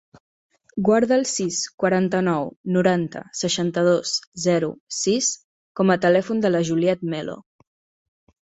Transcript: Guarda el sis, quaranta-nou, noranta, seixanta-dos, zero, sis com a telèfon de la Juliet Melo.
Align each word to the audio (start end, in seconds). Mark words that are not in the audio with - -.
Guarda 0.85 1.17
el 1.17 1.25
sis, 1.31 1.59
quaranta-nou, 1.83 2.49
noranta, 2.79 3.21
seixanta-dos, 3.41 4.15
zero, 4.47 4.73
sis 5.03 5.31
com 5.81 5.95
a 5.95 5.99
telèfon 6.07 6.45
de 6.47 6.53
la 6.57 6.67
Juliet 6.71 7.09
Melo. 7.15 7.41